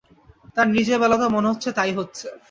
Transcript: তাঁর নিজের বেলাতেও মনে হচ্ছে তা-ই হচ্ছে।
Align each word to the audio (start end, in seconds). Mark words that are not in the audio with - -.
তাঁর 0.55 0.67
নিজের 0.67 0.97
বেলাতেও 0.99 1.29
মনে 1.29 1.49
হচ্ছে 1.51 1.69
তা-ই 1.71 1.93
হচ্ছে। 1.97 2.27